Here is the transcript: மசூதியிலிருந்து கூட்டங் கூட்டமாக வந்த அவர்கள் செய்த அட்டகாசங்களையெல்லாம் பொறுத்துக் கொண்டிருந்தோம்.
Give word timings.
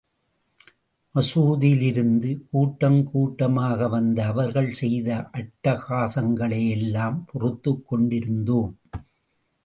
மசூதியிலிருந்து 1.15 2.29
கூட்டங் 2.53 3.03
கூட்டமாக 3.03 3.87
வந்த 3.87 4.25
அவர்கள் 4.25 4.69
செய்த 4.71 5.29
அட்டகாசங்களையெல்லாம் 5.31 7.19
பொறுத்துக் 7.25 7.87
கொண்டிருந்தோம். 7.87 8.71